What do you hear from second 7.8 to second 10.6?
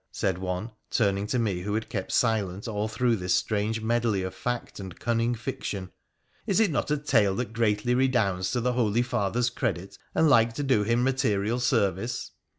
redounds to the holy father's credit, and like